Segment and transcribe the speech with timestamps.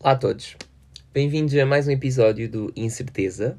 [0.00, 0.56] Olá a todos,
[1.12, 3.58] bem-vindos a mais um episódio do Incerteza.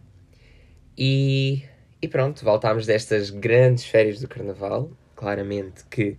[0.97, 1.65] E,
[2.01, 4.89] e pronto, voltámos destas grandes férias do Carnaval.
[5.17, 6.17] Claramente que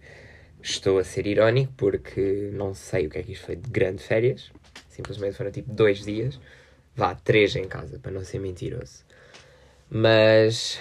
[0.62, 4.02] estou a ser irónico porque não sei o que é que isto foi de grande
[4.02, 4.52] férias.
[4.90, 6.38] Simplesmente foram tipo dois dias.
[6.94, 9.06] Vá, três em casa, para não ser mentiroso.
[9.88, 10.78] Mas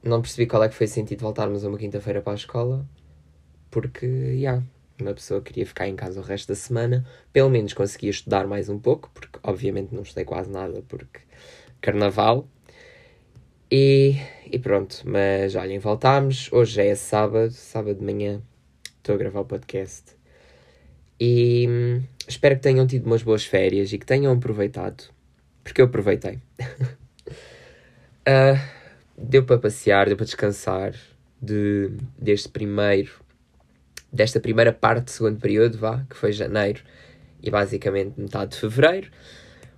[0.00, 2.86] não percebi qual é que foi o sentido de voltarmos uma quinta-feira para a escola.
[3.68, 4.62] Porque, já, yeah,
[5.00, 7.06] uma pessoa queria ficar em casa o resto da semana.
[7.32, 11.20] Pelo menos conseguia estudar mais um pouco, porque obviamente não estudei quase nada, porque
[11.80, 12.48] carnaval.
[13.70, 14.16] E,
[14.50, 16.50] e pronto, mas olhem, voltámos.
[16.52, 18.40] Hoje é sábado, sábado de manhã.
[18.98, 20.16] Estou a gravar o podcast.
[21.18, 25.04] E hum, espero que tenham tido umas boas férias e que tenham aproveitado.
[25.62, 26.38] Porque eu aproveitei.
[28.26, 28.58] uh,
[29.18, 30.94] deu para passear, deu para descansar
[31.40, 33.25] de, deste primeiro
[34.16, 36.82] desta primeira parte do segundo período, vá, que foi janeiro
[37.42, 39.10] e basicamente metade de fevereiro.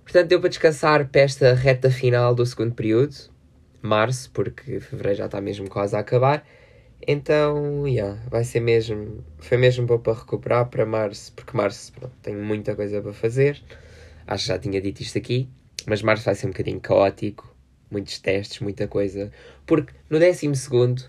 [0.03, 3.15] Portanto, deu para descansar para esta reta final do segundo período,
[3.81, 6.43] março, porque fevereiro já está mesmo quase a acabar.
[7.07, 9.23] Então, yeah, vai ser mesmo.
[9.37, 13.61] Foi mesmo bom para recuperar para março, porque março pronto, tenho muita coisa para fazer.
[14.25, 15.49] Acho que já tinha dito isto aqui,
[15.85, 17.55] mas março vai ser um bocadinho caótico,
[17.91, 19.31] muitos testes, muita coisa.
[19.65, 20.99] Porque no décimo segundo.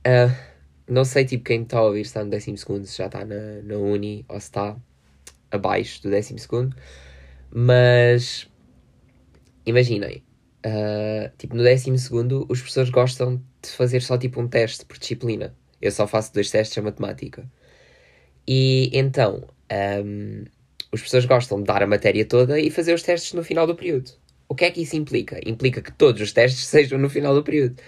[0.00, 0.49] Uh,
[0.90, 3.62] não sei, tipo, quem está a ouvir está no décimo segundo, se já está na,
[3.62, 4.76] na uni ou se está
[5.50, 6.76] abaixo do décimo segundo.
[7.52, 8.48] Mas,
[9.66, 10.22] imaginem,
[10.66, 14.98] uh, tipo, no décimo segundo os professores gostam de fazer só, tipo, um teste por
[14.98, 15.54] disciplina.
[15.80, 17.50] Eu só faço dois testes a matemática.
[18.46, 19.48] E, então,
[20.04, 20.44] um,
[20.92, 23.74] os professores gostam de dar a matéria toda e fazer os testes no final do
[23.76, 24.10] período.
[24.48, 25.38] O que é que isso implica?
[25.46, 27.80] Implica que todos os testes sejam no final do período.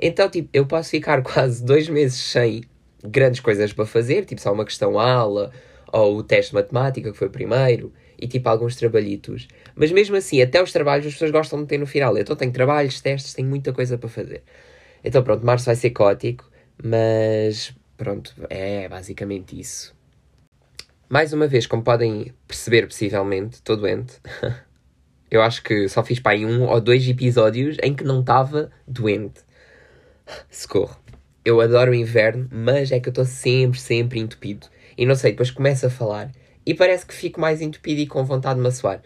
[0.00, 2.62] Então, tipo, eu posso ficar quase dois meses sem
[3.04, 5.52] grandes coisas para fazer, tipo só uma questão aula,
[5.92, 9.48] ou o teste de matemática, que foi o primeiro, e tipo alguns trabalhitos.
[9.74, 12.16] Mas mesmo assim, até os trabalhos as pessoas gostam de ter no final.
[12.16, 14.42] Então tenho trabalhos, testes, tenho muita coisa para fazer.
[15.02, 16.50] Então pronto, março vai ser cótico,
[16.82, 19.94] mas pronto, é basicamente isso.
[21.08, 24.20] Mais uma vez, como podem perceber, possivelmente, estou doente.
[25.30, 28.70] Eu acho que só fiz para aí um ou dois episódios em que não estava
[28.86, 29.40] doente.
[30.50, 30.98] Socorro.
[31.44, 34.66] Eu adoro o inverno, mas é que eu estou sempre, sempre entupido.
[34.96, 36.30] E não sei, depois começo a falar
[36.64, 39.02] e parece que fico mais entupido e com vontade de me assoar.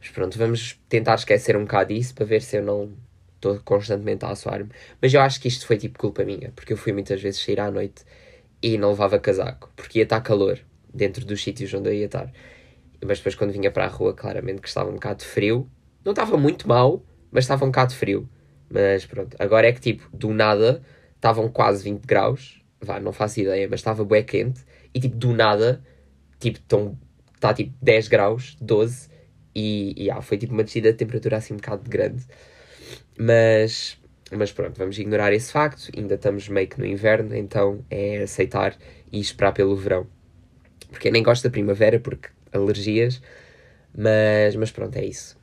[0.00, 2.92] Mas pronto, vamos tentar esquecer um bocado disso para ver se eu não
[3.36, 4.70] estou constantemente a assoar-me.
[5.00, 7.60] Mas eu acho que isto foi tipo culpa minha, porque eu fui muitas vezes sair
[7.60, 8.04] à noite
[8.62, 10.58] e não levava casaco, porque ia estar calor
[10.92, 12.32] dentro dos sítios onde eu ia estar.
[13.04, 15.70] Mas depois quando vinha para a rua, claramente que estava um bocado de frio.
[16.04, 18.28] Não estava muito mal, mas estava um bocado de frio.
[18.68, 20.82] Mas pronto, agora é que tipo, do nada,
[21.14, 24.60] estavam quase 20 graus, vá, não faço ideia, mas estava bué quente,
[24.92, 25.82] e tipo, do nada,
[26.38, 26.58] tipo,
[27.34, 29.08] está tipo 10 graus, 12,
[29.54, 32.24] e, e ah, foi tipo uma descida de temperatura assim um bocado grande.
[33.18, 33.98] Mas,
[34.30, 38.76] mas pronto, vamos ignorar esse facto, ainda estamos meio que no inverno, então é aceitar
[39.10, 40.06] e esperar pelo verão.
[40.90, 43.22] Porque eu nem gosto da primavera, porque alergias,
[43.96, 45.36] mas, mas pronto, é isso.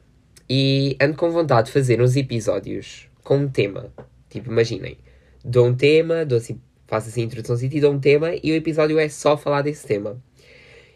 [0.50, 3.94] E ando com vontade de fazer uns episódios com um tema.
[4.29, 4.97] Tipo, imaginem,
[5.44, 8.56] dou um tema, dou assim, faço assim a introdução e dou um tema e o
[8.56, 10.22] episódio é só falar desse tema.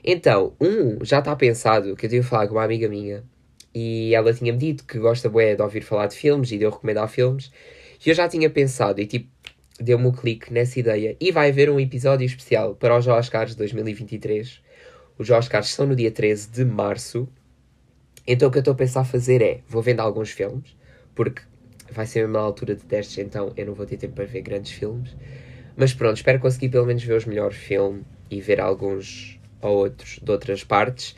[0.03, 3.23] Então, um já está pensado que eu tive falar com uma amiga minha
[3.73, 6.71] e ela tinha-me dito que gosta bué de ouvir falar de filmes e de eu
[6.71, 7.51] recomendar filmes.
[8.05, 9.29] E eu já tinha pensado e tipo,
[9.79, 11.15] deu-me um clique nessa ideia.
[11.19, 14.61] E vai haver um episódio especial para os Oscars 2023.
[15.17, 17.27] Os Oscars são no dia 13 de março.
[18.25, 20.75] Então o que eu estou a pensar fazer é, vou vendo alguns filmes,
[21.15, 21.41] porque
[21.91, 24.41] vai ser a mesma altura de testes, então eu não vou ter tempo para ver
[24.41, 25.15] grandes filmes.
[25.75, 30.19] Mas pronto, espero conseguir pelo menos ver os melhores filmes e ver alguns ou outros
[30.21, 31.15] de outras partes.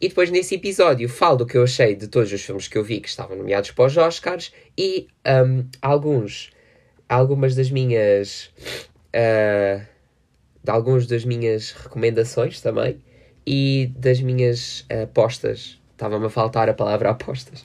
[0.00, 2.84] E depois nesse episódio falo do que eu achei de todos os filmes que eu
[2.84, 6.50] vi que estavam nomeados para os Oscars e um, alguns,
[7.08, 8.50] algumas das minhas.
[9.14, 9.96] Uh,
[10.62, 13.00] de algumas das minhas recomendações também
[13.46, 15.80] e das minhas apostas.
[15.92, 17.64] Estava-me a faltar a palavra apostas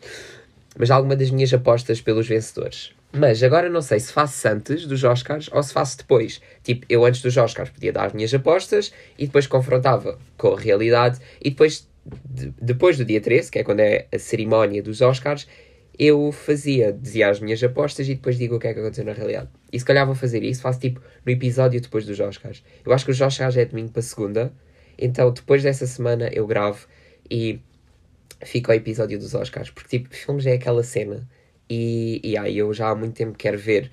[0.77, 2.93] mas alguma das minhas apostas pelos vencedores.
[3.13, 6.41] Mas agora não sei se faço antes dos Oscars ou se faço depois.
[6.63, 10.59] Tipo, eu antes dos Oscars podia dar as minhas apostas e depois confrontava com a
[10.59, 11.87] realidade e depois,
[12.25, 15.45] de, depois do dia 13, que é quando é a cerimónia dos Oscars,
[15.99, 19.13] eu fazia, dizia as minhas apostas e depois digo o que é que aconteceu na
[19.13, 19.49] realidade.
[19.73, 22.63] E se calhar vou fazer isso, faço tipo no episódio depois dos Oscars.
[22.85, 24.53] Eu acho que os Oscars é domingo para segunda,
[24.97, 26.87] então depois dessa semana eu gravo
[27.29, 27.59] e
[28.43, 31.27] fica o episódio dos Oscars, porque tipo, filmes é aquela cena
[31.69, 33.91] e, e aí eu já há muito tempo quero ver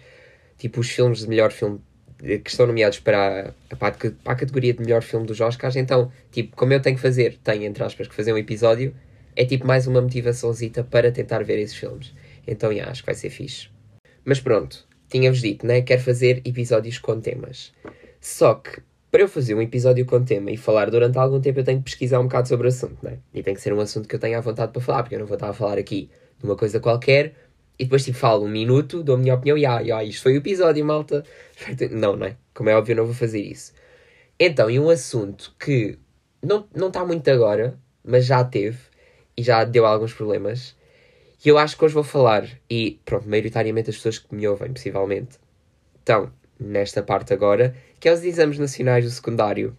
[0.57, 1.81] tipo os filmes de melhor filme
[2.19, 6.57] que estão nomeados para a, para a categoria de melhor filme dos Oscars, então, tipo,
[6.57, 8.93] como eu tenho que fazer, tenho, entre aspas, que fazer um episódio,
[9.37, 12.13] é tipo mais uma motivaçãozita para tentar ver esses filmes.
[12.45, 13.69] Então, yeah, acho que vai ser fixe.
[14.25, 15.81] Mas pronto, tinha-vos dito, né?
[15.83, 17.73] Quero fazer episódios com temas.
[18.21, 21.65] Só que, para eu fazer um episódio com tema e falar durante algum tempo, eu
[21.65, 23.19] tenho que pesquisar um bocado sobre o assunto, né?
[23.33, 25.21] E tem que ser um assunto que eu tenha à vontade para falar, porque eu
[25.21, 27.35] não vou estar a falar aqui de uma coisa qualquer
[27.79, 30.35] e depois tipo falo um minuto, dou a minha opinião e ah, ah, isto foi
[30.35, 31.25] o episódio, malta.
[31.93, 32.37] Não, não é?
[32.53, 33.73] Como é óbvio, eu não vou fazer isso.
[34.39, 35.99] Então, e um assunto que
[36.43, 38.79] não está não tá muito agora, mas já teve
[39.37, 40.77] e já deu alguns problemas.
[41.45, 44.73] E eu acho que hoje vou falar, e pronto, maioritariamente as pessoas que me ouvem,
[44.73, 45.39] possivelmente,
[46.01, 49.77] estão nesta parte agora, que é os exames nacionais do secundário.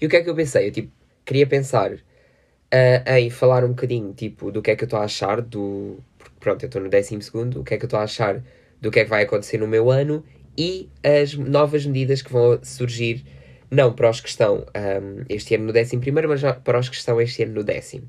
[0.00, 0.68] E o que é que eu pensei?
[0.68, 0.92] Eu tipo,
[1.24, 5.04] queria pensar uh, em falar um bocadinho, tipo, do que é que eu estou a
[5.04, 5.98] achar do.
[6.38, 8.42] Pronto, eu estou no décimo segundo, o que é que eu estou a achar
[8.80, 10.24] do que é que vai acontecer no meu ano
[10.56, 13.24] e as novas medidas que vão surgir
[13.70, 16.96] não para os que estão um, este ano no décimo primeiro, mas para os que
[16.96, 18.08] estão este ano no décimo.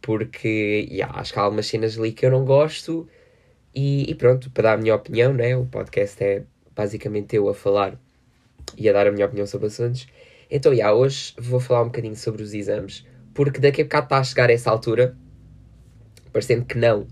[0.00, 3.08] Porque, yeah, acho que há algumas cenas ali que eu não gosto
[3.74, 5.56] e, e, pronto, para dar a minha opinião, né?
[5.56, 6.44] O podcast é
[6.74, 7.98] basicamente eu a falar
[8.76, 10.06] e a dar a minha opinião sobre assuntos.
[10.50, 14.18] Então, yeah, hoje vou falar um bocadinho sobre os exames, porque daqui a bocado está
[14.18, 15.16] a chegar a essa altura,
[16.32, 17.06] parecendo que não.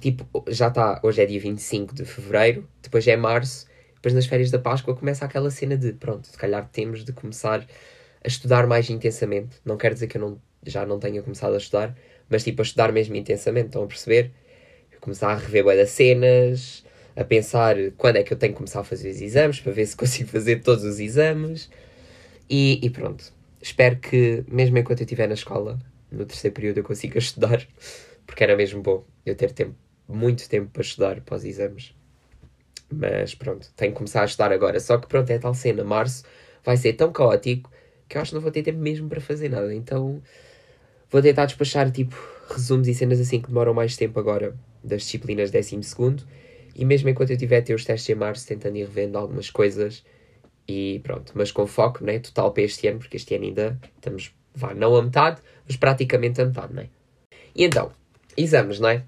[0.00, 4.50] Tipo, já está, hoje é dia 25 de fevereiro, depois é março, depois nas férias
[4.50, 7.66] da Páscoa começa aquela cena de, pronto, se calhar temos de começar
[8.24, 9.56] a estudar mais intensamente.
[9.64, 11.96] Não quer dizer que eu não, já não tenha começado a estudar,
[12.28, 14.32] mas tipo a estudar mesmo intensamente, estão a perceber?
[15.00, 16.84] Começar a rever bem das cenas,
[17.14, 19.86] a pensar quando é que eu tenho que começar a fazer os exames, para ver
[19.86, 21.70] se consigo fazer todos os exames.
[22.48, 23.32] E, e pronto.
[23.60, 25.78] Espero que, mesmo enquanto eu estiver na escola,
[26.10, 27.66] no terceiro período, eu consiga estudar,
[28.26, 29.74] porque era mesmo bom eu ter tempo,
[30.08, 31.94] muito tempo para estudar os exames.
[32.90, 34.80] Mas pronto, tenho que começar a estudar agora.
[34.80, 35.84] Só que pronto, é tal cena.
[35.84, 36.24] Março
[36.64, 37.70] vai ser tão caótico
[38.08, 39.74] que eu acho que não vou ter tempo mesmo para fazer nada.
[39.74, 40.22] Então
[41.10, 42.16] vou tentar despachar tipo
[42.48, 44.56] resumos e cenas assim que demoram mais tempo agora
[44.88, 46.24] das disciplinas 12 segundo.
[46.74, 49.50] E mesmo enquanto eu tiver a ter os testes em março, tentando ir revendo algumas
[49.50, 50.04] coisas.
[50.66, 52.18] E pronto, mas com foco, né?
[52.18, 56.40] Total para este ano, porque este ano ainda estamos, vá, não a metade, mas praticamente
[56.40, 56.88] a metade, né?
[57.54, 57.90] E então,
[58.36, 59.02] exames, não é?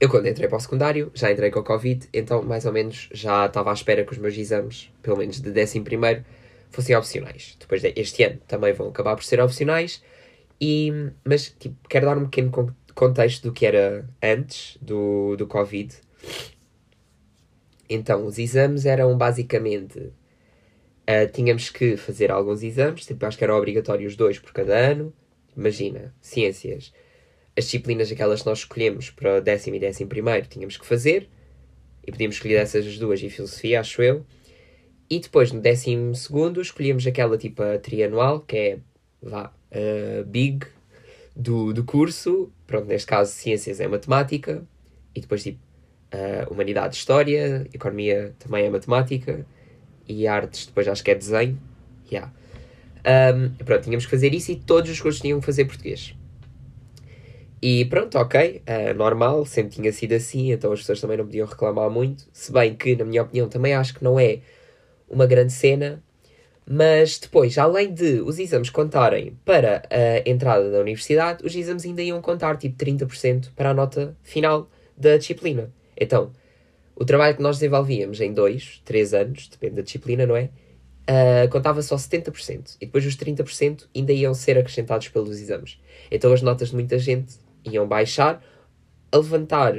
[0.00, 3.08] Eu, quando entrei para o secundário, já entrei com a Covid, então mais ou menos
[3.12, 6.24] já estava à espera que os meus exames, pelo menos de 11 primeiro,
[6.70, 7.56] fossem opcionais.
[7.60, 10.02] Depois deste ano também vão acabar por ser opcionais,
[10.60, 10.90] e,
[11.24, 12.50] mas tipo, quero dar um pequeno
[12.94, 15.94] contexto do que era antes do, do Covid.
[17.88, 19.98] Então, os exames eram basicamente.
[19.98, 25.12] Uh, tínhamos que fazer alguns exames, tipo, acho que eram obrigatórios dois por cada ano.
[25.54, 26.92] Imagina, ciências,
[27.56, 31.28] as disciplinas aquelas que nós escolhemos para décimo e décimo primeiro tínhamos que fazer,
[32.06, 34.24] e podíamos escolher essas duas e filosofia, acho eu.
[35.08, 38.78] E depois, no décimo segundo, escolhíamos aquela tipo trianual, que é,
[39.22, 40.66] vá, uh, big
[41.34, 42.52] do, do curso.
[42.66, 44.62] Pronto, neste caso, ciências é matemática.
[45.14, 45.58] E depois, tipo,
[46.12, 49.46] uh, humanidade, história, economia também é matemática.
[50.08, 51.58] E artes, depois acho que é desenho.
[52.10, 52.32] Yeah.
[53.04, 56.14] Um, pronto, tínhamos que fazer isso e todos os cursos tinham que fazer português.
[57.60, 61.46] E pronto, ok, uh, normal, sempre tinha sido assim, então as pessoas também não podiam
[61.46, 62.24] reclamar muito.
[62.32, 64.40] Se bem que, na minha opinião, também acho que não é
[65.08, 66.02] uma grande cena.
[66.66, 72.02] Mas depois, além de os exames contarem para a entrada da universidade, os exames ainda
[72.02, 75.70] iam contar tipo 30% para a nota final da disciplina.
[75.96, 76.32] Então,
[76.96, 80.50] o trabalho que nós desenvolvíamos em 2, 3 anos, depende da disciplina, não é?
[81.06, 82.76] Uh, contava só 70%.
[82.80, 85.78] E depois os 30% ainda iam ser acrescentados pelos exames.
[86.10, 88.42] Então as notas de muita gente iam baixar,
[89.12, 89.74] a levantar.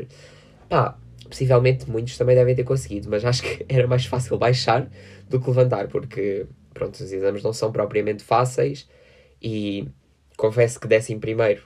[0.69, 0.97] Pá,
[1.29, 4.87] possivelmente muitos também devem ter conseguido, mas acho que era mais fácil baixar
[5.29, 8.87] do que levantar, porque, pronto, os exames não são propriamente fáceis
[9.41, 9.87] e
[10.37, 11.63] confesso que décimo primeiro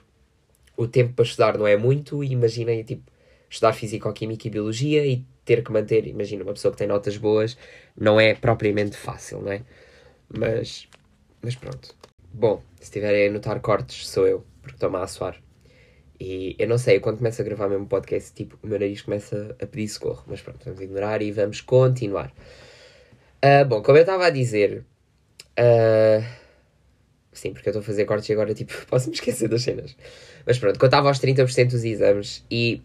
[0.76, 3.02] o tempo para estudar não é muito e imaginem, tipo,
[3.50, 7.58] estudar Físico-Química e Biologia e ter que manter, imagina, uma pessoa que tem notas boas,
[7.94, 9.62] não é propriamente fácil, não é?
[10.28, 10.88] Mas,
[11.42, 11.94] mas pronto.
[12.32, 15.36] Bom, se estiverem a notar cortes, sou eu, porque estou-me a assoar.
[16.18, 19.56] E eu não sei, quando começo a gravar mesmo podcast, tipo, o meu nariz começa
[19.60, 20.24] a pedir socorro.
[20.26, 22.32] Mas pronto, vamos ignorar e vamos continuar.
[23.42, 24.84] Uh, bom, como eu estava a dizer.
[25.60, 26.24] Uh,
[27.32, 29.94] sim, porque eu estou a fazer cortes e agora, tipo, posso me esquecer das cenas.
[30.46, 32.82] Mas pronto, estava aos 30% dos exames e.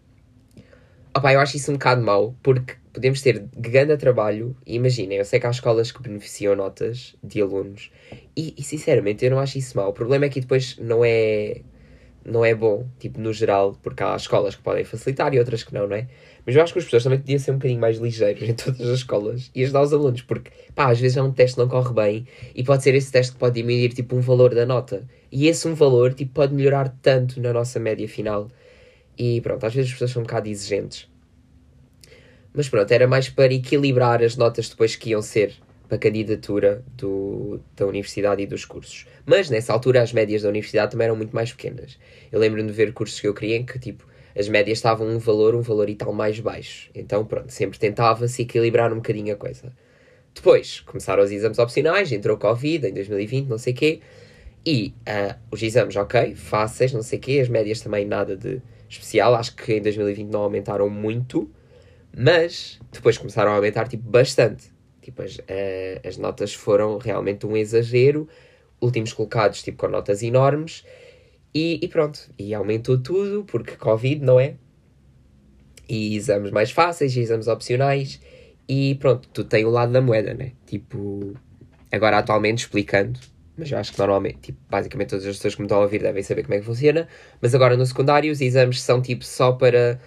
[1.15, 4.55] Opá, eu acho isso um bocado mau, porque podemos ter grande trabalho.
[4.65, 7.89] E imaginem, eu sei que há escolas que beneficiam notas de alunos.
[8.36, 9.89] E, e sinceramente, eu não acho isso mau.
[9.89, 11.62] O problema é que depois não é
[12.25, 15.74] não é bom, tipo, no geral, porque há escolas que podem facilitar e outras que
[15.74, 16.08] não, não é?
[16.46, 18.82] Mas eu acho que os professores também podiam ser um bocadinho mais ligeiros em todas
[18.82, 21.68] as escolas e ajudar os alunos, porque, pá, às vezes é um teste que não
[21.68, 25.08] corre bem e pode ser esse teste que pode diminuir, tipo, um valor da nota.
[25.32, 28.50] E esse um valor, tipo, pode melhorar tanto na nossa média final.
[29.18, 31.10] E pronto, às vezes as pessoas são um bocado exigentes.
[32.54, 35.54] Mas pronto, era mais para equilibrar as notas depois que iam ser
[35.88, 39.06] para a candidatura do, da universidade e dos cursos.
[39.25, 41.98] Mas nessa altura as médias da universidade também eram muito mais pequenas.
[42.32, 45.18] Eu lembro-me de ver cursos que eu queria em que tipo as médias estavam um
[45.18, 46.89] valor, um valor e tal mais baixo.
[46.94, 49.72] Então pronto, sempre tentava-se equilibrar um bocadinho a coisa.
[50.34, 54.01] Depois começaram os exames opcionais, entrou Covid em 2020, não sei o quê.
[54.65, 58.62] E uh, os exames, ok, fáceis, não sei o quê, as médias também nada de
[58.89, 59.34] especial.
[59.36, 61.50] Acho que em 2020 não aumentaram muito,
[62.15, 64.74] mas depois começaram a aumentar tipo bastante.
[65.01, 65.44] Tipo, as, uh,
[66.04, 68.27] as notas foram realmente um exagero.
[68.82, 70.84] Últimos colocados, tipo, com notas enormes.
[71.56, 72.20] E, e pronto.
[72.38, 74.56] E aumentou tudo, porque Covid, não é?
[75.88, 78.20] E exames mais fáceis, exames opcionais.
[78.68, 80.52] E pronto, tu tem o lado da moeda, né?
[80.66, 81.34] Tipo,
[81.90, 83.18] agora atualmente explicando,
[83.58, 86.02] mas eu acho que normalmente, tipo, basicamente todas as pessoas que me estão a ouvir
[86.02, 87.08] devem saber como é que funciona.
[87.42, 89.98] Mas agora no secundário os exames são tipo só para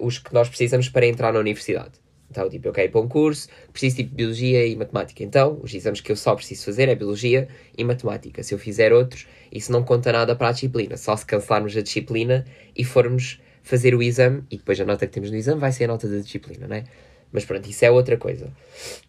[0.00, 2.01] uh, os que nós precisamos para entrar na universidade.
[2.32, 5.22] Então, tipo, eu ir para um curso, preciso tipo de Biologia e Matemática.
[5.22, 7.46] Então, os exames que eu só preciso fazer é Biologia
[7.76, 8.42] e Matemática.
[8.42, 10.96] Se eu fizer outros, isso não conta nada para a disciplina.
[10.96, 15.12] Só se cancelarmos a disciplina e formos fazer o exame, e depois a nota que
[15.12, 16.84] temos no exame vai ser a nota da disciplina, não é?
[17.30, 18.50] Mas pronto, isso é outra coisa.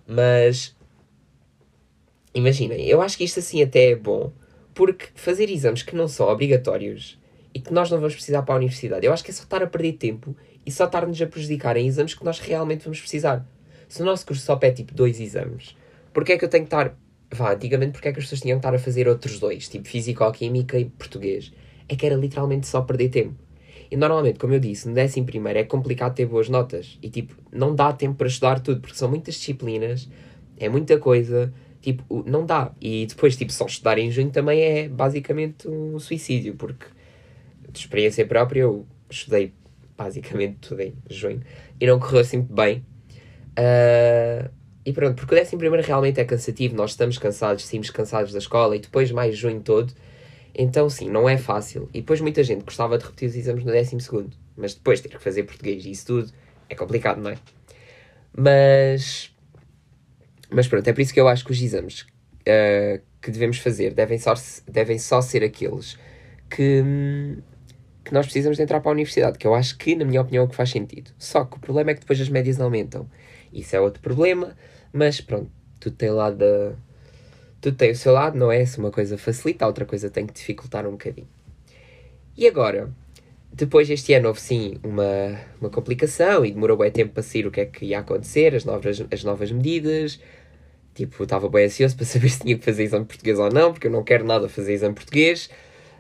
[0.06, 0.76] Mas,
[2.36, 4.34] imaginem, eu acho que isto assim até é bom,
[4.74, 7.18] porque fazer exames que não são obrigatórios
[7.54, 9.64] e que nós não vamos precisar para a universidade, eu acho que é só estar
[9.64, 10.36] a perder tempo
[10.66, 13.46] e só estar-nos a prejudicar em exames que nós realmente vamos precisar.
[13.88, 15.76] Se o nosso curso só pede tipo dois exames,
[16.14, 16.98] porque é que eu tenho que estar.
[17.32, 19.88] Vá, antigamente, porque é que as pessoas tinham que estar a fazer outros dois, tipo
[19.88, 21.52] Físico-Química e Português?
[21.90, 23.36] É que era literalmente só perder tempo.
[23.90, 26.98] E normalmente, como eu disse, no décimo primeiro é complicado ter boas notas.
[27.02, 30.10] E tipo, não dá tempo para estudar tudo, porque são muitas disciplinas,
[30.58, 32.72] é muita coisa, tipo, não dá.
[32.82, 36.86] E depois, tipo, só estudar em junho também é basicamente um suicídio, porque
[37.72, 39.54] de experiência própria eu estudei
[39.98, 41.42] basicamente tudo em junho,
[41.80, 42.86] e não correu assim bem.
[43.58, 44.50] Uh,
[44.86, 48.40] e pronto, porque o décimo primeiro realmente é cansativo, nós estamos cansados, saímos cansados da
[48.40, 49.94] escola, e depois mais junho todo,
[50.54, 51.90] então sim, não é fácil.
[51.94, 55.10] E depois muita gente gostava de repetir os exames no décimo segundo, mas depois ter
[55.10, 56.32] que fazer português e isso tudo
[56.70, 57.38] é complicado, não é?
[58.36, 59.32] Mas,
[60.50, 63.94] mas pronto, é por isso que eu acho que os exames uh, que devemos fazer
[63.94, 64.34] devem só,
[64.68, 65.98] devem só ser aqueles
[66.50, 67.38] que, hum,
[68.04, 70.44] que nós precisamos de entrar para a universidade, que eu acho que, na minha opinião,
[70.44, 71.12] é que faz sentido.
[71.18, 73.10] Só que o problema é que depois as médias aumentam.
[73.52, 74.56] Isso é outro problema,
[74.92, 76.74] mas pronto, tudo tem lá da...
[77.62, 78.66] Tudo tem o seu lado, não é?
[78.66, 81.28] Se uma coisa facilita, a outra coisa tem que dificultar um bocadinho.
[82.36, 82.92] E agora,
[83.54, 87.52] depois este ano houve sim uma, uma complicação e demorou bem tempo para sair o
[87.52, 90.20] que é que ia acontecer, as novas, as novas medidas.
[90.94, 93.88] Tipo, estava bem ansioso para saber se tinha que fazer exame português ou não, porque
[93.88, 95.50] eu não quero nada fazer exame português.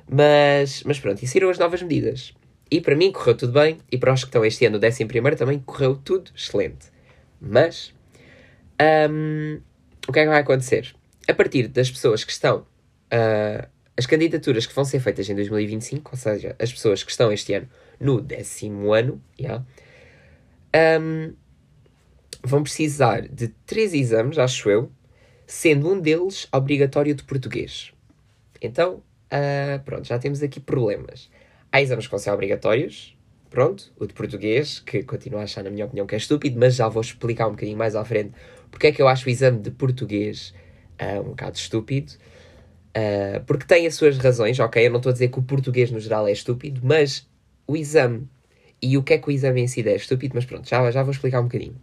[0.09, 2.33] Mas, mas pronto, e saíram as novas medidas.
[2.69, 5.35] E para mim correu tudo bem, e para os que estão este ano no 11
[5.35, 6.87] também correu tudo excelente.
[7.39, 7.93] Mas,
[9.09, 9.59] um,
[10.07, 10.95] o que é que vai acontecer?
[11.27, 16.11] A partir das pessoas que estão, uh, as candidaturas que vão ser feitas em 2025,
[16.11, 17.69] ou seja, as pessoas que estão este ano
[17.99, 19.63] no décimo ano, yeah,
[20.99, 21.33] um,
[22.43, 24.91] vão precisar de três exames, acho eu,
[25.45, 27.93] sendo um deles obrigatório de português.
[28.61, 31.29] Então, Uh, pronto, já temos aqui problemas.
[31.71, 33.17] Há exames que vão ser obrigatórios,
[33.49, 36.75] pronto, o de português, que continuo a achar, na minha opinião, que é estúpido, mas
[36.75, 38.33] já vou explicar um bocadinho mais à frente
[38.73, 40.51] porque é que eu acho o exame de português
[40.99, 42.13] uh, um bocado estúpido.
[42.97, 44.85] Uh, porque tem as suas razões, ok?
[44.85, 47.27] Eu não estou a dizer que o português no geral é estúpido, mas
[47.67, 48.27] o exame
[48.81, 51.03] e o que é que o exame em si é estúpido, mas pronto, já, já
[51.03, 51.75] vou explicar um bocadinho.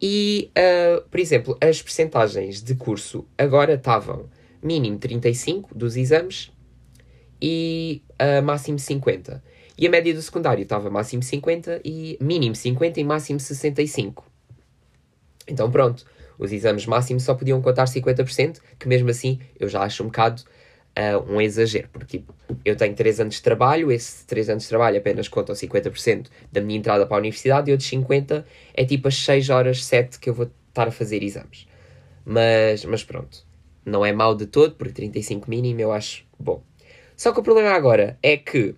[0.00, 4.28] E, uh, por exemplo, as percentagens de curso agora estavam
[4.62, 6.52] mínimo 35 dos exames
[7.40, 9.42] e uh, máximo 50.
[9.78, 14.24] E a média do secundário estava máximo 50 e mínimo 50 e máximo 65.
[15.48, 16.04] Então pronto,
[16.38, 20.42] os exames máximos só podiam contar 50%, que mesmo assim eu já acho um bocado
[20.98, 24.68] uh, um exagero, porque tipo, eu tenho 3 anos de trabalho, esses 3 anos de
[24.68, 29.08] trabalho apenas contam 50% da minha entrada para a universidade e outros 50% é tipo
[29.08, 31.66] as 6 horas, 7 que eu vou estar a fazer exames.
[32.24, 33.49] Mas, mas pronto
[33.84, 36.62] não é mau de todo, porque 35 mínimo eu acho bom.
[37.16, 38.74] Só que o problema agora é que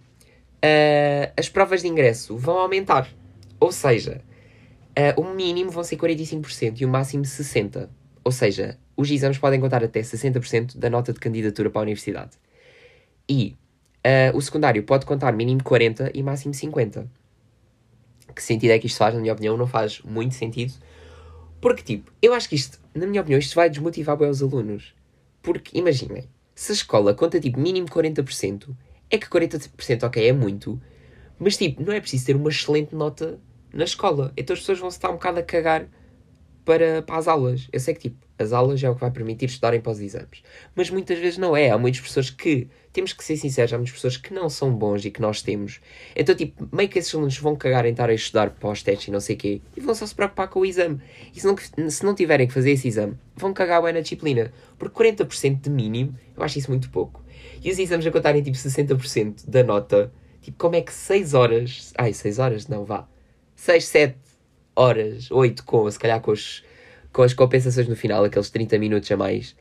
[0.63, 3.09] uh, as provas de ingresso vão aumentar.
[3.61, 4.21] Ou seja,
[4.99, 7.89] uh, o mínimo vão ser 45% e o máximo 60%.
[8.25, 12.33] Ou seja, os exames podem contar até 60% da nota de candidatura para a universidade.
[13.29, 13.57] E
[14.07, 17.07] uh, o secundário pode contar mínimo 40% e máximo 50%.
[18.35, 19.15] Que sentido é que isto faz?
[19.15, 20.73] Na minha opinião, não faz muito sentido.
[21.63, 24.97] Porque, tipo, eu acho que isto, na minha opinião, isto vai desmotivar bem os alunos.
[25.41, 28.77] Porque, imaginem, se a escola conta tipo mínimo 40%,
[29.09, 30.83] é que 40% ok é muito,
[31.39, 33.39] mas tipo, não é preciso ter uma excelente nota
[33.73, 34.33] na escola.
[34.37, 35.87] Então as pessoas vão se estar um bocado a cagar
[36.65, 37.69] para, para as aulas.
[37.73, 40.43] Eu sei que tipo, as aulas é o que vai permitir estudarem para os exames.
[40.75, 41.71] Mas muitas vezes não é.
[41.71, 45.05] Há muitas pessoas que, temos que ser sinceros, há muitas pessoas que não são bons
[45.05, 45.81] e que nós temos.
[46.15, 49.09] Então, tipo, meio que esses alunos vão cagar em estar a estudar para os testes
[49.09, 51.01] e não sei o quê e vão só se preocupar com o exame.
[51.35, 51.57] E se não,
[51.91, 54.53] se não tiverem que fazer esse exame, vão cagar bem na disciplina.
[54.79, 57.23] Porque 40% de mínimo, eu acho isso muito pouco.
[57.63, 61.93] E os exames a contarem tipo 60% da nota, tipo, como é que 6 horas.
[61.97, 62.69] Ai, 6 horas?
[62.69, 63.07] Não, vá.
[63.55, 64.17] 6, 7
[64.75, 66.65] horas, 8 com, se calhar com, os,
[67.13, 69.55] com as compensações no final, aqueles 30 minutos a mais.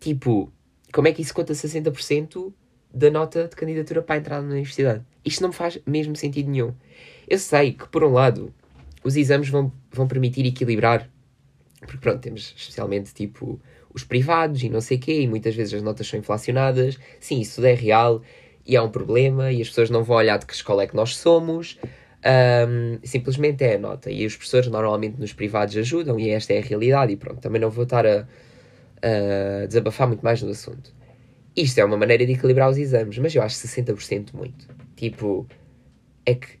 [0.00, 0.52] Tipo,
[0.92, 2.52] como é que isso conta 60%
[2.92, 5.04] da nota de candidatura para a entrada na universidade?
[5.24, 6.74] Isto não me faz mesmo sentido nenhum.
[7.28, 8.52] Eu sei que, por um lado,
[9.04, 11.08] os exames vão, vão permitir equilibrar,
[11.80, 13.60] porque pronto, temos especialmente tipo
[13.92, 16.98] os privados e não sei quê, e muitas vezes as notas são inflacionadas.
[17.18, 18.22] Sim, isso é real
[18.66, 20.94] e é um problema, e as pessoas não vão olhar de que escola é que
[20.94, 21.78] nós somos.
[22.22, 24.10] Um, simplesmente é a nota.
[24.10, 27.12] E os professores normalmente nos privados ajudam, e esta é a realidade.
[27.12, 28.26] E pronto, também não vou estar a,
[29.02, 30.94] a desabafar muito mais no assunto.
[31.56, 34.68] Isto é uma maneira de equilibrar os exames, mas eu acho 60% muito.
[34.94, 35.46] Tipo,
[36.24, 36.60] é que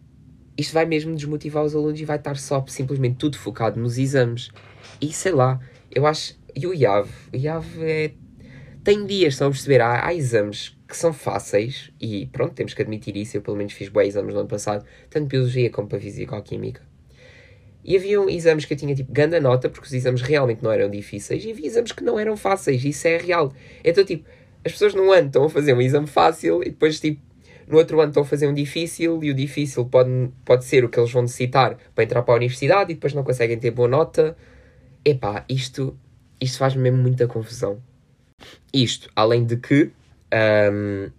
[0.56, 4.50] isto vai mesmo desmotivar os alunos e vai estar só simplesmente tudo focado nos exames.
[5.00, 6.38] E sei lá, eu acho.
[6.54, 7.08] E o IAV?
[7.32, 8.12] O IAV é.
[8.82, 9.80] Tem dias, estão a perceber?
[9.80, 13.36] Há, há exames que são fáceis, e pronto, temos que admitir isso.
[13.36, 16.82] Eu, pelo menos, fiz bons exames no ano passado, tanto Biologia como para Física-Química.
[17.82, 20.90] E havia exames que eu tinha tipo ganda nota, porque os exames realmente não eram
[20.90, 23.54] difíceis, e havia exames que não eram fáceis, isso é real.
[23.82, 24.28] Então, tipo,
[24.64, 27.22] as pessoas num ano estão a fazer um exame fácil e depois, tipo,
[27.66, 30.88] no outro ano estão a fazer um difícil, e o difícil pode, pode ser o
[30.88, 33.88] que eles vão necessitar para entrar para a universidade e depois não conseguem ter boa
[33.88, 34.36] nota.
[35.04, 35.96] Epá, isto,
[36.40, 37.80] isto faz-me mesmo muita confusão.
[38.74, 39.90] Isto, além de que
[40.32, 41.10] um,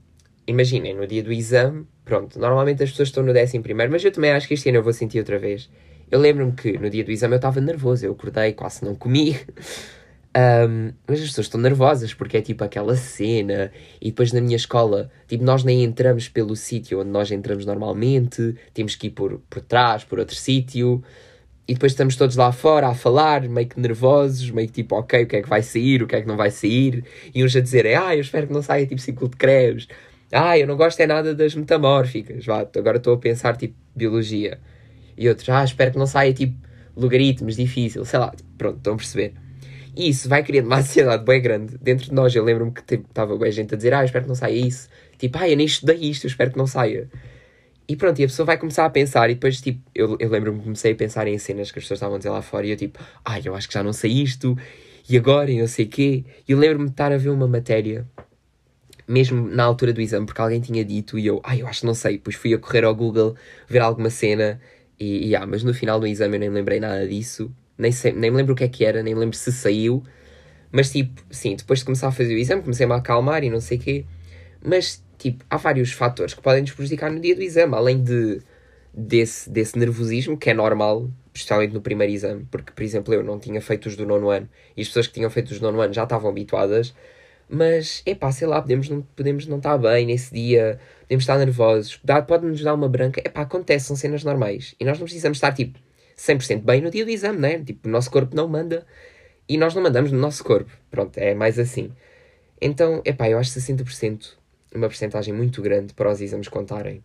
[0.48, 4.12] imaginem, no dia do exame, pronto, normalmente as pessoas estão no décimo primeiro, mas eu
[4.12, 5.70] também acho que este ano eu vou sentir outra vez.
[6.10, 9.38] Eu lembro-me que no dia do exame eu estava nervoso, eu acordei, quase não comi.
[10.34, 13.70] Um, mas as pessoas estão nervosas porque é tipo aquela cena,
[14.00, 18.56] e depois na minha escola, tipo, nós nem entramos pelo sítio onde nós entramos normalmente,
[18.74, 21.04] temos que ir por, por trás, por outro sítio,
[21.72, 25.24] e depois estamos todos lá fora a falar, meio que nervosos, meio que tipo, ok,
[25.24, 27.56] o que é que vai sair, o que é que não vai sair, e uns
[27.56, 29.88] a dizer, ah, eu espero que não saia tipo ciclo de Krebs,
[30.34, 34.60] ah, eu não gosto é nada das metamórficas, vá, agora estou a pensar tipo biologia,
[35.18, 36.58] e outros, ah, espero que não saia tipo
[36.94, 39.34] logaritmos, difícil, sei lá, pronto, estão a perceber.
[39.96, 42.36] E isso vai criando uma ansiedade bem grande dentro de nós.
[42.36, 44.56] Eu lembro-me que estava tipo, bem gente a dizer, ah, eu espero que não saia
[44.56, 44.90] isso.
[45.18, 47.10] Tipo, ah, eu nem estudei isto, eu espero que não saia.
[47.92, 50.60] E pronto, e a pessoa vai começar a pensar, e depois, tipo, eu, eu lembro-me
[50.60, 52.70] que comecei a pensar em cenas que as pessoas estavam a dizer lá fora, e
[52.70, 54.58] eu, tipo, ai, eu acho que já não sei isto,
[55.10, 56.24] e agora, e não sei quê.
[56.48, 58.08] E eu lembro-me de estar a ver uma matéria,
[59.06, 61.86] mesmo na altura do exame, porque alguém tinha dito, e eu, ai, eu acho que
[61.86, 62.14] não sei.
[62.14, 63.36] Depois fui a correr ao Google,
[63.68, 64.62] ver alguma cena,
[64.98, 68.14] e, e ah, mas no final do exame eu nem lembrei nada disso, nem, sei,
[68.14, 70.02] nem me lembro o que é que era, nem me lembro se saiu,
[70.72, 73.60] mas tipo, sim, depois de começar a fazer o exame, comecei-me a acalmar e não
[73.60, 74.06] sei quê,
[74.64, 78.42] mas tipo, há vários fatores que podem nos prejudicar no dia do exame, além de,
[78.92, 83.40] desse, desse nervosismo, que é normal, especialmente no primeiro exame, porque, por exemplo, eu não
[83.40, 85.80] tinha feito os do nono ano e as pessoas que tinham feito os do nono
[85.80, 86.96] ano já estavam habituadas,
[87.48, 91.38] mas, é pá, sei lá, podemos não, podemos não estar bem nesse dia, podemos estar
[91.38, 95.38] nervosos, pode-nos dar uma branca, é pá, acontece, são cenas normais e nós não precisamos
[95.38, 95.78] estar tipo
[96.18, 97.60] 100% bem no dia do exame, né?
[97.60, 98.86] Tipo, o nosso corpo não manda
[99.48, 101.92] e nós não mandamos no nosso corpo, pronto, é mais assim.
[102.62, 104.41] Então, é pá, eu acho 60%
[104.74, 107.04] uma porcentagem muito grande para os exames contarem.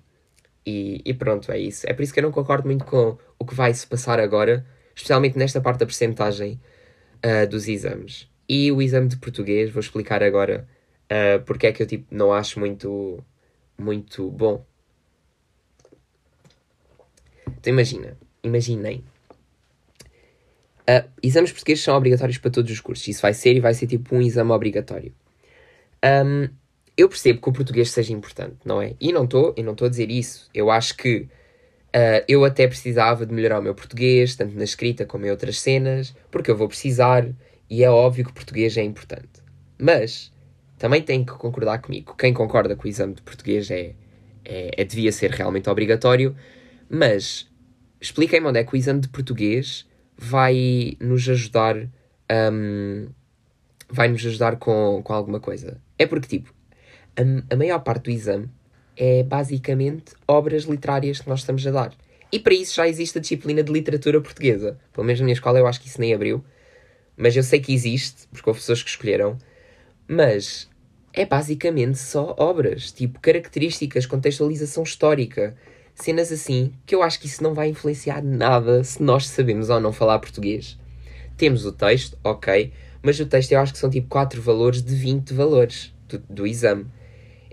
[0.64, 1.86] E, e, pronto, é isso.
[1.88, 4.66] É por isso que eu não concordo muito com o que vai se passar agora,
[4.94, 6.60] especialmente nesta parte da porcentagem
[7.24, 8.28] uh, dos exames.
[8.48, 10.66] E o exame de português, vou explicar agora
[11.06, 13.22] uh, porque é que eu tipo, não acho muito,
[13.78, 14.64] muito bom.
[17.46, 19.04] Então imagina, imaginem.
[20.88, 23.06] Uh, exames portugueses são obrigatórios para todos os cursos.
[23.06, 25.12] Isso vai ser e vai ser tipo um exame obrigatório.
[26.04, 26.48] Um,
[26.96, 28.94] eu percebo que o português seja importante, não é?
[29.00, 30.48] E não estou, e não a dizer isso.
[30.54, 35.04] Eu acho que uh, eu até precisava de melhorar o meu português, tanto na escrita
[35.04, 37.28] como em outras cenas, porque eu vou precisar,
[37.68, 39.42] e é óbvio que o português é importante.
[39.78, 40.32] Mas
[40.78, 42.14] também tem que concordar comigo.
[42.16, 43.94] Quem concorda que o exame de português é,
[44.44, 46.34] é, é devia ser realmente obrigatório,
[46.88, 47.46] mas
[48.00, 51.76] expliquem-me onde é que o exame de português vai nos ajudar.
[52.30, 53.08] Um,
[53.88, 55.80] vai nos ajudar com, com alguma coisa.
[55.98, 56.55] É porque, tipo,
[57.16, 58.48] a, a maior parte do exame
[58.96, 61.92] é basicamente obras literárias que nós estamos a dar.
[62.32, 64.78] E para isso já existe a disciplina de literatura portuguesa.
[64.92, 66.44] Pelo menos na minha escola eu acho que isso nem abriu.
[67.16, 69.38] Mas eu sei que existe, porque houve pessoas que escolheram.
[70.08, 70.68] Mas
[71.12, 75.56] é basicamente só obras, tipo características, contextualização histórica,
[75.94, 79.80] cenas assim, que eu acho que isso não vai influenciar nada se nós sabemos ou
[79.80, 80.78] não falar português.
[81.36, 84.94] Temos o texto, ok, mas o texto eu acho que são tipo 4 valores de
[84.94, 86.86] 20 valores do, do exame.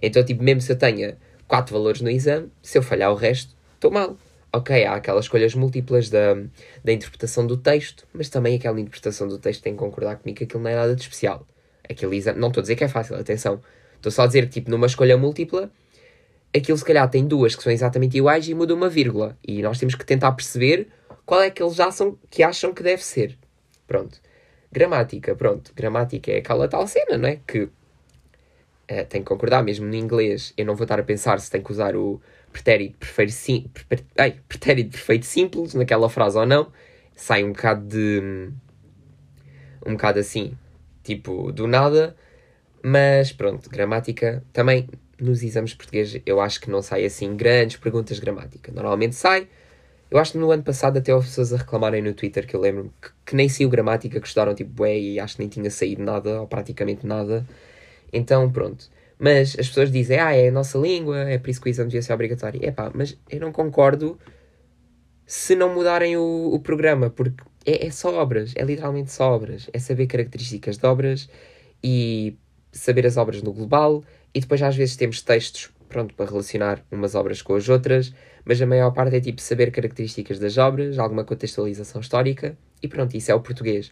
[0.03, 3.55] Então, tipo, mesmo se eu tenha 4 valores no exame, se eu falhar o resto,
[3.75, 4.17] estou mal.
[4.51, 6.35] Ok, há aquelas escolhas múltiplas da,
[6.83, 10.43] da interpretação do texto, mas também aquela interpretação do texto tem que concordar comigo que
[10.43, 11.47] aquilo não é nada de especial
[11.89, 12.39] aquele exame.
[12.39, 13.61] Não estou a dizer que é fácil, atenção.
[13.95, 15.71] Estou só a dizer que, tipo, numa escolha múltipla,
[16.55, 19.37] aquilo se calhar tem duas que são exatamente iguais e muda uma vírgula.
[19.45, 20.87] E nós temos que tentar perceber
[21.25, 23.37] qual é que eles são, que acham que deve ser.
[23.87, 24.19] Pronto.
[24.71, 25.71] Gramática, pronto.
[25.75, 27.39] Gramática é aquela tal cena, não é?
[27.47, 27.69] Que
[28.87, 31.61] é, tem que concordar, mesmo no inglês, eu não vou estar a pensar se tem
[31.61, 34.03] que usar o pretérito perfeito, sim, per,
[34.47, 36.71] pretérito perfeito simples naquela frase ou não.
[37.15, 38.49] Sai um bocado de.
[39.85, 40.57] um bocado assim
[41.03, 42.15] tipo, do nada.
[42.81, 47.77] Mas pronto, gramática também nos exames de português eu acho que não sai assim grandes
[47.77, 48.71] perguntas de gramática.
[48.71, 49.47] Normalmente sai.
[50.11, 52.59] Eu acho que no ano passado até houve pessoas a reclamarem no Twitter que eu
[52.59, 55.71] lembro que, que nem saiu gramática, que estudaram tipo bué e acho que nem tinha
[55.71, 57.45] saído nada, ou praticamente nada.
[58.13, 58.89] Então pronto.
[59.19, 61.89] Mas as pessoas dizem, ah, é a nossa língua, é por isso que o exame
[61.89, 62.59] devia ser obrigatório.
[62.63, 64.19] É pá, mas eu não concordo
[65.25, 69.69] se não mudarem o, o programa, porque é, é só obras, é literalmente só obras.
[69.73, 71.29] É saber características de obras
[71.83, 72.37] e
[72.71, 74.03] saber as obras no global.
[74.33, 78.61] E depois às vezes temos textos, pronto, para relacionar umas obras com as outras, mas
[78.61, 83.31] a maior parte é tipo saber características das obras, alguma contextualização histórica e pronto, isso
[83.31, 83.91] é o português.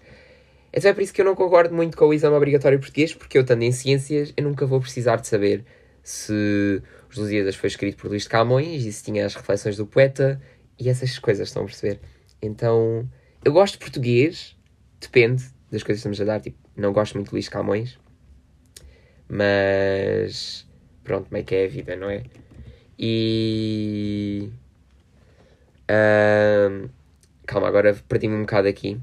[0.73, 3.37] Então é por isso que eu não concordo muito com o exame obrigatório português, porque
[3.37, 5.65] eu, estando em ciências, eu nunca vou precisar de saber
[6.01, 9.85] se os Lusíadas foi escrito por Luís de Camões e se tinha as reflexões do
[9.85, 10.41] poeta
[10.79, 11.99] e essas coisas, estão a perceber?
[12.41, 13.07] Então,
[13.43, 14.55] eu gosto de português,
[14.99, 16.39] depende das coisas que estamos a dar.
[16.39, 17.99] Tipo, não gosto muito de Luís Camões,
[19.27, 20.67] mas
[21.03, 22.23] pronto, é que é a vida, não é?
[22.97, 24.49] E.
[25.83, 26.89] Uh,
[27.45, 28.99] calma, agora perdi-me um bocado aqui.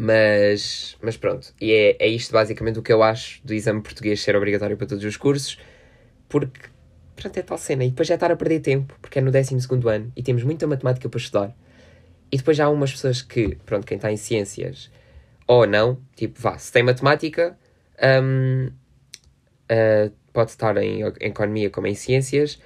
[0.00, 4.22] Mas, mas pronto, e é, é isto basicamente o que eu acho do exame português
[4.22, 5.58] ser obrigatório para todos os cursos,
[6.28, 6.68] porque
[7.16, 7.84] pronto, é tal cena.
[7.84, 9.56] E depois já estar a perder tempo, porque é no 12
[9.88, 11.56] ano e temos muita matemática para estudar.
[12.30, 14.88] E depois já há umas pessoas que, pronto, quem está em ciências
[15.48, 17.58] ou não, tipo, vá, se tem matemática,
[18.22, 18.72] um, uh,
[19.68, 22.60] ah, pode estar em, em, economia como em ciências,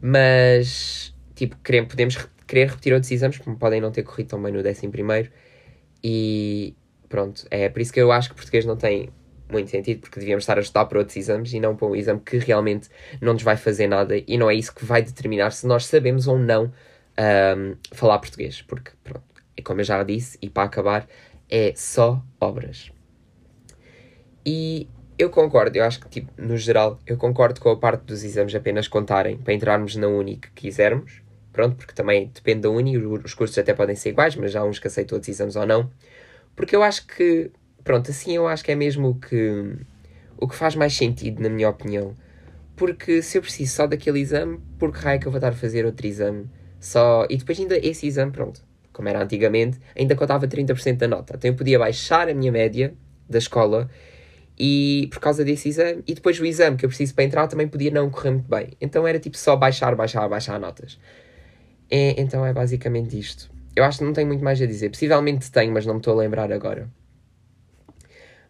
[0.00, 4.52] mas, tipo, queremos, podemos querer repetir outros exames, como podem não ter corrido tão bem
[4.52, 5.30] no décimo primeiro,
[6.02, 6.74] e
[7.08, 9.10] pronto, é por isso que eu acho que português não tem
[9.50, 12.20] muito sentido, porque devíamos estar a estudar para outros exames e não para um exame
[12.20, 12.88] que realmente
[13.20, 16.28] não nos vai fazer nada e não é isso que vai determinar se nós sabemos
[16.28, 19.24] ou não um, falar português, porque, pronto,
[19.56, 21.08] é como eu já disse, e para acabar,
[21.50, 22.92] é só obras.
[24.44, 28.22] E eu concordo, eu acho que, tipo, no geral, eu concordo com a parte dos
[28.22, 31.22] exames apenas contarem para entrarmos na uni que quisermos,
[31.58, 34.78] pronto, porque também depende da uni, os cursos até podem ser iguais, mas há uns
[34.78, 35.90] que aceitam outros exames ou não,
[36.54, 37.50] porque eu acho que,
[37.82, 39.74] pronto, assim eu acho que é mesmo o que,
[40.36, 42.14] o que faz mais sentido, na minha opinião,
[42.76, 45.48] porque se eu preciso só daquele exame, por que raio é que eu vou estar
[45.48, 50.14] a fazer outro exame só, e depois ainda esse exame, pronto, como era antigamente, ainda
[50.14, 51.34] contava 30% da nota.
[51.36, 52.94] Então eu podia baixar a minha média
[53.28, 53.90] da escola
[54.56, 57.66] e por causa desse exame, e depois o exame que eu preciso para entrar também
[57.66, 58.68] podia não correr muito bem.
[58.80, 61.00] Então era tipo só baixar, baixar, baixar notas.
[61.90, 63.50] É, então é basicamente isto.
[63.74, 64.90] Eu acho que não tenho muito mais a dizer.
[64.90, 66.88] Possivelmente tenho, mas não me estou a lembrar agora.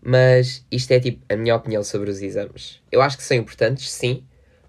[0.01, 2.81] Mas isto é tipo a minha opinião sobre os exames.
[2.90, 4.24] Eu acho que são importantes, sim,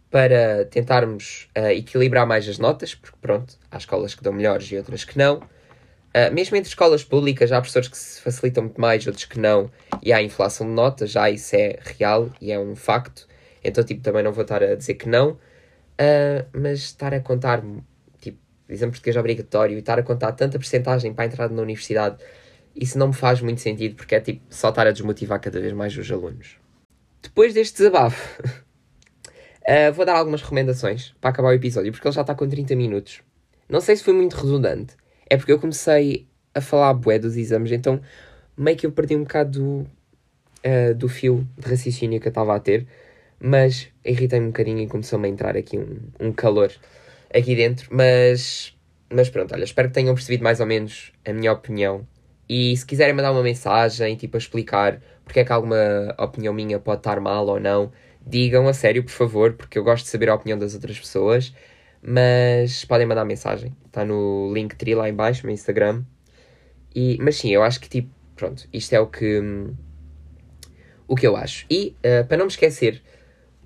[0.10, 4.78] para tentarmos uh, equilibrar mais as notas, porque pronto, há escolas que dão melhores e
[4.78, 5.38] outras que não.
[5.38, 9.70] Uh, mesmo entre escolas públicas, há professores que se facilitam muito mais, outros que não,
[10.02, 13.28] e há inflação de notas, já isso é real e é um facto.
[13.64, 17.62] Então, tipo, também não vou estar a dizer que não, uh, mas estar a contar,
[18.70, 22.18] tipo, exemplo português obrigatório e estar a contar tanta porcentagem para a entrada na universidade,
[22.76, 25.74] isso não me faz muito sentido, porque é tipo só estar a desmotivar cada vez
[25.74, 26.58] mais os alunos.
[27.22, 28.44] Depois deste desabafo,
[29.68, 32.76] Uh, vou dar algumas recomendações para acabar o episódio, porque ele já está com 30
[32.76, 33.22] minutos.
[33.68, 34.96] Não sei se foi muito redundante.
[35.30, 38.02] É porque eu comecei a falar bué dos exames, então
[38.58, 39.88] meio que eu perdi um bocado do,
[40.66, 42.88] uh, do fio de raciocínio que eu estava a ter.
[43.40, 46.72] Mas irritei-me um bocadinho e começou-me a entrar aqui um, um calor
[47.34, 47.90] aqui dentro.
[47.92, 48.76] Mas,
[49.12, 52.08] mas pronto, olha, espero que tenham percebido mais ou menos a minha opinião.
[52.48, 55.78] E se quiserem mandar uma mensagem, tipo, a explicar porque é que alguma
[56.18, 57.92] opinião minha pode estar mal ou não,
[58.26, 61.54] digam a sério, por favor, porque eu gosto de saber a opinião das outras pessoas.
[62.02, 66.04] Mas podem mandar mensagem, está no Linktree lá em baixo, no Instagram.
[66.96, 69.40] E, mas sim, eu acho que tipo, pronto, isto é o que,
[71.08, 71.68] o que eu acho.
[71.70, 73.04] E uh, para não me esquecer,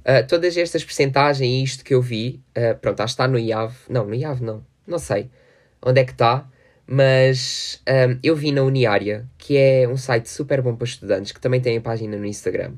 [0.06, 3.40] Uh, todas estas percentagens e isto que eu vi, uh, pronto, acho que está no
[3.40, 3.74] IAV.
[3.90, 4.66] Não, no IAV não.
[4.86, 5.30] Não sei
[5.82, 6.48] onde é que está.
[6.86, 11.40] Mas um, eu vi na Uniária, que é um site super bom para estudantes, que
[11.40, 12.74] também tem a página no Instagram.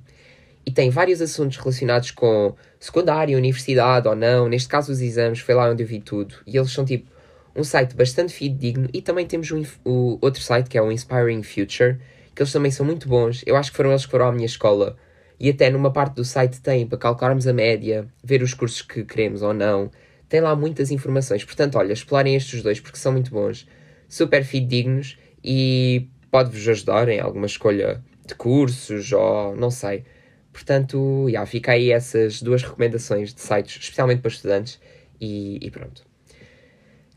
[0.65, 4.47] E tem vários assuntos relacionados com secundária, universidade ou não.
[4.47, 6.35] Neste caso, os exames, foi lá onde eu vi tudo.
[6.45, 7.09] E eles são tipo
[7.55, 8.89] um site bastante fidedigno.
[8.93, 11.97] E também temos um, o outro site que é o Inspiring Future,
[12.33, 13.43] que eles também são muito bons.
[13.45, 14.95] Eu acho que foram eles que foram à minha escola.
[15.39, 19.03] E até numa parte do site tem para calcularmos a média, ver os cursos que
[19.03, 19.91] queremos ou não.
[20.29, 21.43] Tem lá muitas informações.
[21.43, 23.67] Portanto, olha, explorem estes dois porque são muito bons
[24.07, 30.03] super fidedignos e pode-vos ajudar em alguma escolha de cursos ou não sei.
[30.51, 34.79] Portanto, já, fica aí essas duas recomendações de sites, especialmente para estudantes,
[35.19, 36.03] e, e pronto.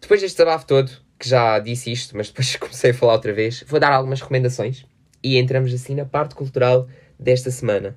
[0.01, 3.65] Depois deste desabafo todo, que já disse isto, mas depois comecei a falar outra vez,
[3.67, 4.85] vou dar algumas recomendações
[5.23, 7.97] e entramos assim na parte cultural desta semana.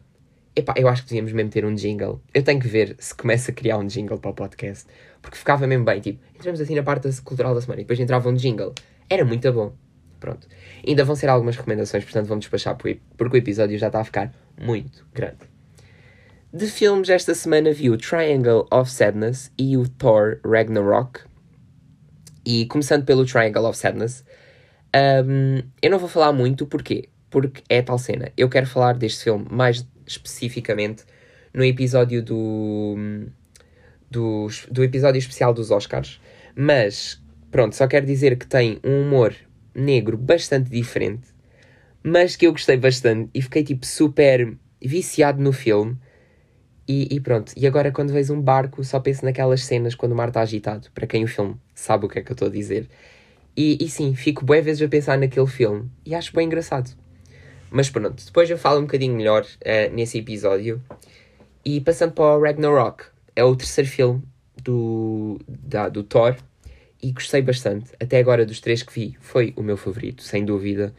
[0.56, 2.22] Epá, eu acho que devíamos mesmo ter um jingle.
[2.34, 4.86] Eu tenho que ver se começa a criar um jingle para o podcast.
[5.22, 8.28] Porque ficava mesmo bem, tipo, entramos assim na parte cultural da semana e depois entrava
[8.28, 8.74] um jingle.
[9.10, 9.74] Era muito bom.
[10.20, 10.48] Pronto.
[10.86, 14.34] Ainda vão ser algumas recomendações, portanto vamos despachar porque o episódio já está a ficar
[14.60, 15.40] muito grande.
[16.54, 21.22] De filmes, esta semana vi o Triangle of Sadness e o Thor Ragnarok.
[22.46, 24.26] E começando pelo Triangle of Sadness,
[25.26, 27.08] um, eu não vou falar muito, porquê?
[27.30, 28.32] Porque é tal cena.
[28.36, 31.04] Eu quero falar deste filme mais especificamente
[31.54, 32.96] no episódio do,
[34.10, 36.20] do, do episódio especial dos Oscars,
[36.56, 39.36] mas pronto, só quero dizer que tem um humor
[39.74, 41.28] negro bastante diferente,
[42.04, 45.98] mas que eu gostei bastante e fiquei tipo super viciado no filme.
[46.88, 50.16] E, e, pronto, e agora quando vejo um barco, só penso naquelas cenas quando o
[50.16, 50.90] mar está agitado.
[50.94, 52.90] Para quem o filme sabe o que é que eu estou a dizer.
[53.56, 57.01] E, e sim, fico boas vezes a pensar naquele filme e acho bem engraçado.
[57.72, 60.84] Mas pronto, depois eu falo um bocadinho melhor uh, nesse episódio.
[61.64, 64.22] E passando para o Ragnarok, é o terceiro filme
[64.62, 66.36] do, da, do Thor
[67.02, 67.92] e gostei bastante.
[67.98, 70.94] Até agora, dos três que vi, foi o meu favorito, sem dúvida.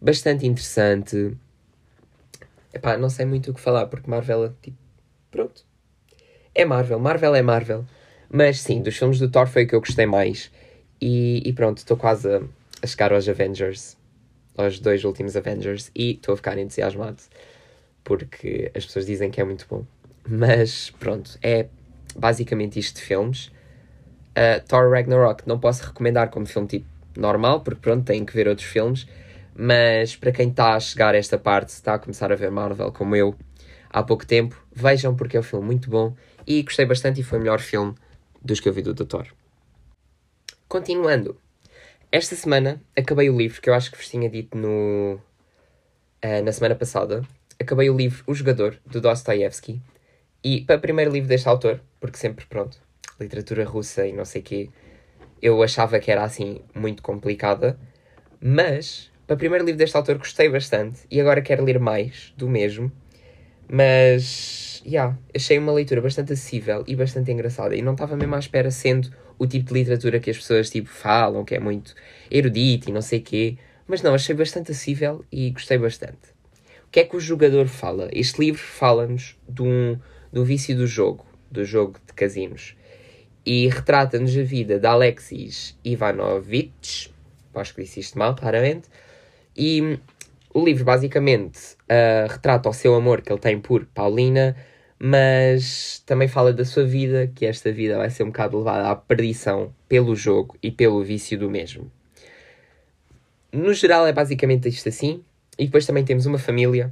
[0.00, 1.36] Bastante interessante.
[2.72, 4.76] Epá, não sei muito o que falar, porque Marvel, tipo,
[5.30, 5.64] pronto.
[6.52, 7.84] É Marvel, Marvel é Marvel.
[8.28, 10.50] Mas sim, dos filmes do Thor foi o que eu gostei mais.
[11.00, 12.42] E, e pronto, estou quase a,
[12.82, 13.96] a chegar aos Avengers
[14.56, 17.18] aos dois últimos Avengers e estou a ficar entusiasmado
[18.04, 19.84] porque as pessoas dizem que é muito bom.
[20.28, 21.66] Mas pronto, é
[22.14, 23.46] basicamente isto de filmes.
[24.36, 26.86] Uh, Thor Ragnarok não posso recomendar como filme tipo
[27.16, 29.06] normal, porque pronto, tem que ver outros filmes.
[29.56, 32.92] Mas para quem está a chegar a esta parte, está a começar a ver Marvel
[32.92, 33.34] como eu
[33.88, 36.14] há pouco tempo, vejam porque é um filme muito bom
[36.46, 37.94] e gostei bastante e foi o melhor filme
[38.42, 39.28] dos que eu vi do Doutor.
[40.66, 41.38] Continuando,
[42.14, 45.18] esta semana acabei o livro que eu acho que vos tinha dito no,
[46.24, 47.22] uh, na semana passada.
[47.60, 49.82] Acabei o livro O Jogador, do Dostoevsky.
[50.44, 52.78] E para o primeiro livro deste autor, porque sempre, pronto,
[53.18, 54.70] literatura russa e não sei quê,
[55.42, 57.76] eu achava que era assim muito complicada.
[58.40, 62.48] Mas para o primeiro livro deste autor gostei bastante e agora quero ler mais do
[62.48, 62.92] mesmo.
[63.68, 67.74] Mas, já, yeah, achei uma leitura bastante acessível e bastante engraçada.
[67.74, 70.88] E não estava mesmo à espera, sendo o tipo de literatura que as pessoas tipo,
[70.88, 71.94] falam, que é muito
[72.30, 73.56] erudito e não sei quê.
[73.86, 76.34] Mas não, achei bastante acessível e gostei bastante.
[76.86, 78.08] O que é que o jogador fala?
[78.12, 79.98] Este livro fala-nos do,
[80.32, 82.76] do vício do jogo, do jogo de casinos.
[83.44, 87.12] E retrata-nos a vida de Alexis Ivanovich,
[87.54, 88.88] acho que disse isto mal, claramente,
[89.56, 89.98] e
[90.52, 94.56] o livro basicamente uh, retrata o seu amor que ele tem por Paulina,
[95.06, 98.96] mas também fala da sua vida, que esta vida vai ser um bocado levada à
[98.96, 101.92] perdição pelo jogo e pelo vício do mesmo.
[103.52, 105.22] No geral é basicamente isto assim,
[105.58, 106.90] e depois também temos uma família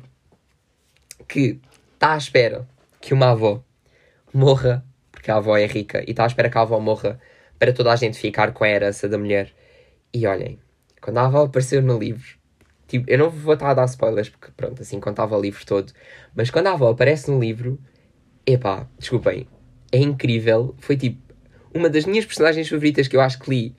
[1.26, 1.58] que
[1.94, 2.68] está à espera
[3.00, 3.64] que uma avó
[4.30, 7.18] morra, porque a avó é rica, e está à espera que a avó morra
[7.58, 9.54] para toda a gente ficar com a herança da mulher.
[10.12, 10.58] E olhem,
[11.00, 12.36] quando a avó apareceu no livro,
[12.86, 15.94] tipo, eu não vou estar a dar spoilers, porque pronto, assim contava o livro todo,
[16.34, 17.80] mas quando a avó aparece no livro,
[18.46, 19.46] epá, desculpem,
[19.90, 20.74] é incrível.
[20.78, 21.20] Foi tipo
[21.74, 23.76] uma das minhas personagens favoritas que eu acho que li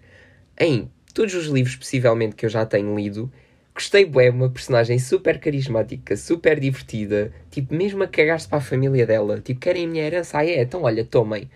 [0.59, 3.31] em todos os livros, possivelmente, que eu já tenho lido.
[3.73, 9.05] Gostei, bué, uma personagem super carismática, super divertida, tipo, mesmo a cagar-se para a família
[9.05, 9.39] dela.
[9.39, 10.37] Tipo, querem a minha herança?
[10.37, 10.61] Ah, é?
[10.61, 11.49] Então, olha, tomem.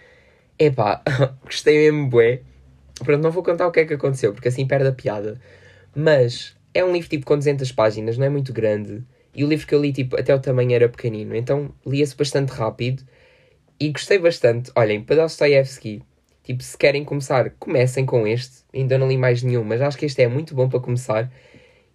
[0.57, 1.01] Epá,
[1.45, 2.41] gostei mesmo, bué.
[3.03, 5.39] Pronto, não vou contar o que é que aconteceu, porque assim perde a piada.
[5.95, 9.03] Mas é um livro, tipo, com 200 páginas, não é muito grande.
[9.37, 12.49] E o livro que eu li, tipo, até o tamanho era pequenino, então lia-se bastante
[12.49, 13.03] rápido
[13.79, 14.71] e gostei bastante.
[14.75, 16.01] Olhem, para Dostoevsky,
[16.43, 18.63] tipo, se querem começar, comecem com este.
[18.73, 21.31] Ainda não li mais nenhum, mas acho que este é muito bom para começar.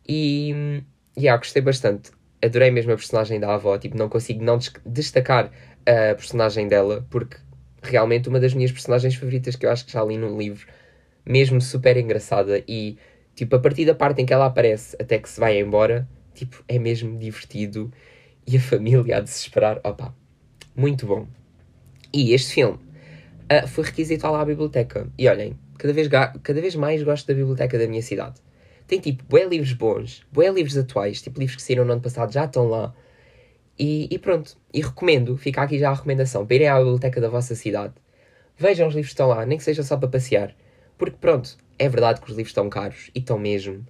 [0.09, 0.85] E,
[1.19, 2.13] yeah, gostei bastante.
[2.41, 5.51] adorei mesmo a personagem da avó, tipo, não consigo não destacar
[5.85, 7.37] a personagem dela, porque
[7.83, 10.67] realmente uma das minhas personagens favoritas que eu acho que já li num livro,
[11.27, 12.97] mesmo super engraçada e
[13.35, 16.65] tipo a partir da parte em que ela aparece até que se vai embora, tipo
[16.69, 17.93] é mesmo divertido
[18.47, 20.15] e a família a desesperar, opa,
[20.75, 21.27] muito bom.
[22.13, 22.79] E este filme
[23.51, 27.79] uh, foi requisitado à biblioteca e olhem, cada vez, cada vez mais gosto da biblioteca
[27.79, 28.41] da minha cidade.
[28.87, 32.33] Tem tipo bué livros bons, bué livros atuais, tipo livros que saíram no ano passado
[32.33, 32.95] já estão lá.
[33.79, 37.29] E, e, pronto, e recomendo, fica aqui já a recomendação, para irem à biblioteca da
[37.29, 37.95] vossa cidade.
[38.57, 40.55] Vejam os livros que estão lá, nem que seja só para passear.
[40.99, 43.85] Porque pronto, é verdade que os livros estão caros, e estão mesmo.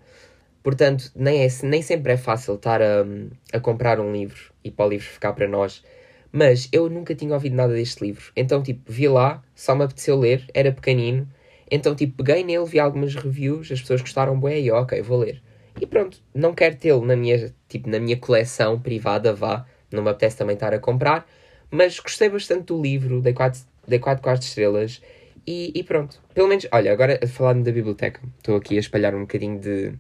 [0.62, 3.05] Portanto, nem, é, nem sempre é fácil estar a,
[3.53, 5.83] a comprar um livro e para o livro ficar para nós.
[6.31, 8.33] Mas eu nunca tinha ouvido nada deste livro.
[8.37, 11.29] Então, tipo, vi lá, só me apeteceu ler, era pequenino.
[11.70, 15.42] Então, tipo, peguei nele, vi algumas reviews, as pessoas gostaram bem e ok, vou ler.
[15.81, 20.11] E pronto, não quero tê-lo na minha, tipo, na minha coleção privada, vá, não me
[20.11, 21.27] apetece também estar a comprar,
[21.70, 25.03] mas gostei bastante do livro, dei 4, dei 4 quartos estrelas
[25.46, 26.20] e, e, pronto.
[26.35, 29.94] Pelo menos, olha, agora falando da biblioteca, estou aqui a espalhar um bocadinho de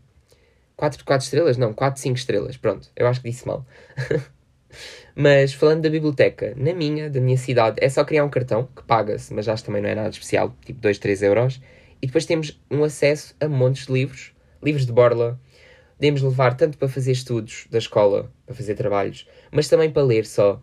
[0.76, 3.66] 4 4 estrelas, não, 4 5 estrelas, pronto, eu acho que disse mal.
[5.14, 8.82] mas falando da biblioteca, na minha, da minha cidade, é só criar um cartão que
[8.82, 11.60] paga-se, mas acho que também não é nada especial, tipo 2, 3 euros,
[12.00, 14.32] e depois temos um acesso a montes de livros,
[14.62, 15.38] livros de borla,
[16.02, 20.26] podemos levar tanto para fazer estudos da escola, para fazer trabalhos, mas também para ler
[20.26, 20.60] só.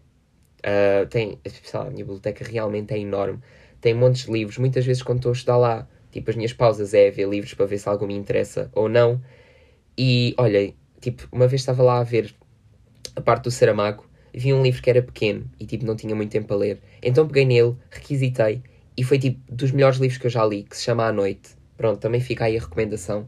[0.59, 1.39] Uh, tem,
[1.73, 3.39] a minha biblioteca realmente é enorme.
[3.79, 4.57] Tem montes de livros.
[4.57, 7.65] Muitas vezes, quando estou a estudar lá, tipo, as minhas pausas é ver livros para
[7.65, 9.21] ver se algo me interessa ou não.
[10.01, 12.33] E olha, tipo, uma vez estava lá a ver
[13.17, 16.31] a parte do Saramago, vi um livro que era pequeno e tipo, não tinha muito
[16.31, 16.81] tempo para ler.
[17.03, 18.63] Então peguei nele, requisitei
[18.95, 21.49] e foi tipo dos melhores livros que eu já li, que se chama A Noite.
[21.75, 23.27] Pronto, também fica aí a recomendação.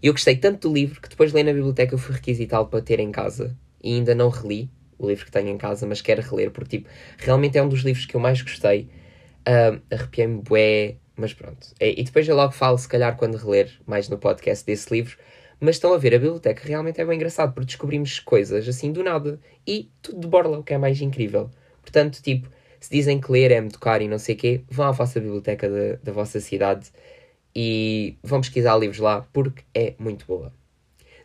[0.00, 2.68] E eu gostei tanto do livro que depois de ler na biblioteca eu fui requisitá-lo
[2.68, 3.58] para ter em casa.
[3.82, 6.88] E ainda não reli o livro que tenho em casa, mas quero reler, porque tipo,
[7.18, 8.88] realmente é um dos livros que eu mais gostei.
[9.40, 11.66] Uh, Arrepiei-me bué, mas pronto.
[11.80, 15.16] É, e depois eu logo falo, se calhar, quando reler mais no podcast desse livro.
[15.64, 19.04] Mas estão a ver, a biblioteca realmente é bem engraçado, porque descobrimos coisas assim do
[19.04, 19.38] nada.
[19.64, 21.48] E tudo de borla, o que é mais incrível.
[21.80, 22.48] Portanto, tipo,
[22.80, 25.20] se dizem que ler é me tocar e não sei o quê, vão à vossa
[25.20, 26.90] biblioteca da, da vossa cidade
[27.54, 30.52] e vão pesquisar livros lá porque é muito boa.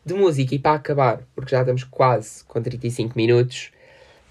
[0.05, 3.71] De música, e para acabar, porque já estamos quase com 35 minutos,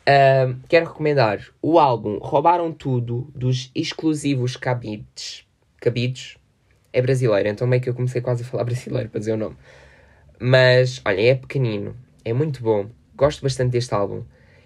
[0.02, 5.44] uh, quero recomendar o álbum Roubaram Tudo dos exclusivos Cabides.
[5.80, 6.36] Cabides
[6.92, 9.56] é brasileiro, então meio que eu comecei quase a falar brasileiro para dizer o nome.
[10.38, 14.22] Mas, olha, é pequenino, é muito bom, gosto bastante deste álbum.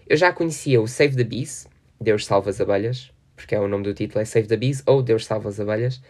[0.06, 1.68] Eu já conhecia o Save the Bees,
[2.00, 5.02] Deus Salva as Abelhas, porque é o nome do título, é Save the Bees ou
[5.02, 6.02] Deus Salva as Abelhas.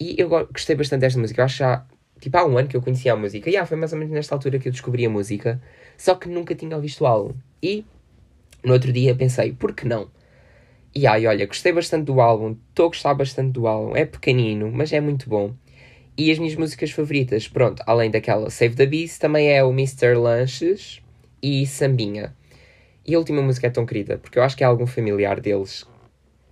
[0.00, 1.40] E eu gostei bastante desta música.
[1.40, 1.86] Eu acho já,
[2.20, 3.50] tipo, há um ano que eu conhecia a música.
[3.50, 5.60] E ah, foi mais ou menos nesta altura que eu descobri a música.
[5.96, 7.34] Só que nunca tinha ouvido o álbum.
[7.62, 7.84] E
[8.64, 10.08] no outro dia pensei, por que não?
[10.94, 12.56] E ai, olha, gostei bastante do álbum.
[12.70, 13.96] Estou a gostar bastante do álbum.
[13.96, 15.54] É pequenino, mas é muito bom.
[16.18, 20.14] E as minhas músicas favoritas, pronto, além daquela Save the Beast, também é o Mr.
[20.14, 21.00] Lanches
[21.40, 22.34] e Sambinha.
[23.06, 25.86] E a última música é tão querida, porque eu acho que é algum familiar deles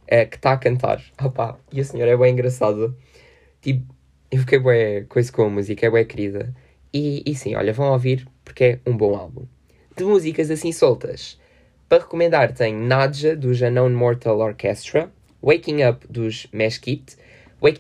[0.06, 1.02] é, que está a cantar.
[1.20, 2.94] Opa, e a senhora é bem engraçada.
[3.60, 3.92] Tipo,
[4.30, 6.54] eu fiquei bué coisa com a música, é bué querida.
[6.94, 9.46] E, e sim, olha, vão ouvir porque é um bom álbum.
[9.96, 11.40] De músicas assim soltas,
[11.88, 17.16] para recomendar tem Nadja, dos Unknown Mortal Orchestra, Waking Up, dos Meshkit.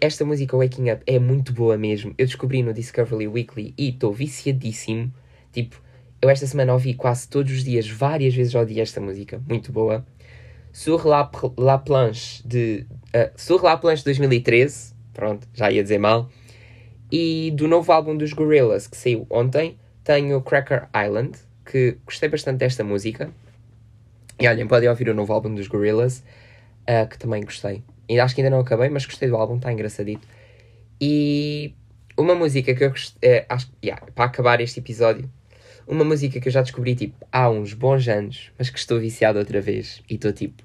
[0.00, 2.14] Esta música, Waking Up, é muito boa mesmo.
[2.16, 5.12] Eu descobri no Discovery Weekly e estou viciadíssimo.
[5.52, 5.80] Tipo,
[6.20, 9.40] eu esta semana ouvi quase todos os dias, várias vezes ao dia esta música.
[9.48, 10.04] Muito boa.
[10.72, 12.86] Sur la, la Planche, de...
[13.08, 16.28] Uh, Sur la Planche 2013 Pronto, já ia dizer mal.
[17.10, 22.58] E do novo álbum dos Gorillaz, que saiu ontem, tenho Cracker Island, que gostei bastante
[22.58, 23.30] desta música.
[24.38, 26.22] E olhem, podem ouvir o novo álbum dos Gorillaz,
[26.82, 27.82] uh, que também gostei.
[28.08, 30.26] E acho que ainda não acabei, mas gostei do álbum, está engraçadito.
[31.00, 31.74] E
[32.16, 35.30] uma música que eu gostei, uh, acho, yeah, para acabar este episódio,
[35.86, 39.38] uma música que eu já descobri tipo há uns bons anos, mas que estou viciado
[39.38, 40.62] outra vez e estou tipo,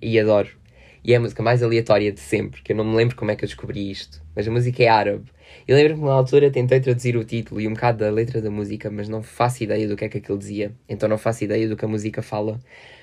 [0.00, 0.60] e adoro
[1.02, 3.36] e é a música mais aleatória de sempre, que eu não me lembro como é
[3.36, 5.24] que eu descobri isto, mas a música é árabe.
[5.66, 8.50] Eu lembro que na altura tentei traduzir o título e um bocado da letra da
[8.50, 11.68] música, mas não faço ideia do que é que aquilo dizia, então não faço ideia
[11.68, 12.60] do que a música fala.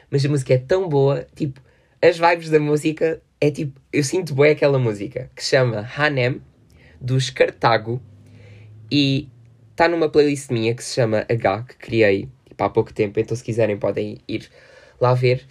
[0.09, 1.59] Mas a música é tão boa, tipo,
[2.01, 6.41] as vibes da música é tipo, eu sinto bem aquela música que se chama Hanem,
[6.99, 8.01] dos Cartago,
[8.91, 9.29] e
[9.71, 13.37] está numa playlist minha que se chama H, que criei tipo, há pouco tempo, então
[13.37, 14.49] se quiserem podem ir
[14.99, 15.45] lá ver.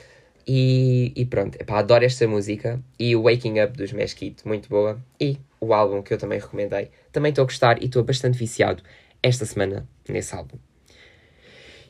[0.49, 2.80] E, e pronto, epá, adoro esta música.
[2.99, 5.01] E o Waking Up dos Mesquite, muito boa.
[5.20, 6.91] E o álbum que eu também recomendei.
[7.12, 8.82] Também estou a gostar e estou bastante viciado
[9.22, 10.57] esta semana nesse álbum.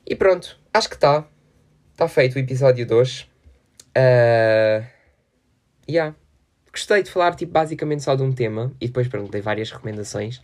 [0.06, 1.28] E pronto, acho que está.
[1.92, 3.28] Está feito o episódio de hoje.
[3.96, 4.95] Uh,
[5.88, 6.14] yeah.
[6.72, 8.72] Gostei de falar, tipo, basicamente só de um tema.
[8.80, 10.38] E depois, dei várias recomendações.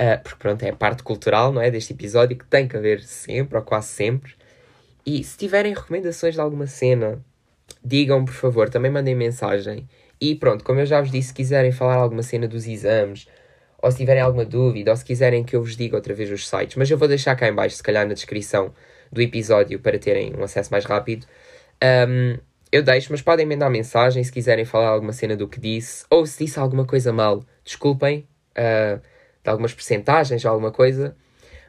[0.00, 1.70] Uh, porque, pronto, é a parte cultural, não é?
[1.70, 4.34] Deste episódio que tem que haver sempre, ou quase sempre.
[5.04, 7.24] E se tiverem recomendações de alguma cena,
[7.84, 9.88] digam, por favor, também mandem mensagem.
[10.20, 13.28] E pronto, como eu já vos disse, se quiserem falar alguma cena dos exames,
[13.82, 16.48] ou se tiverem alguma dúvida, ou se quiserem que eu vos diga outra vez os
[16.48, 18.74] sites, mas eu vou deixar cá em baixo, se calhar na descrição
[19.12, 21.26] do episódio, para terem um acesso mais rápido.
[22.08, 22.38] Um,
[22.70, 26.26] eu deixo, mas podem mandar mensagem se quiserem falar alguma cena do que disse, ou
[26.26, 29.00] se disse alguma coisa mal, desculpem, uh,
[29.42, 31.16] de algumas percentagens alguma coisa.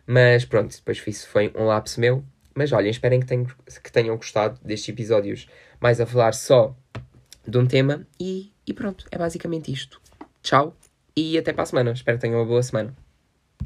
[0.06, 2.24] Mas pronto, depois isso foi um lapso meu.
[2.56, 5.48] Mas olhem, esperem que tenham, que tenham gostado destes episódios
[5.80, 6.76] mais a falar só
[7.48, 8.08] de um tema.
[8.20, 10.02] E, e pronto, é basicamente isto.
[10.42, 10.76] Tchau
[11.16, 11.92] e até para a semana.
[11.92, 12.96] Espero que tenham uma boa semana.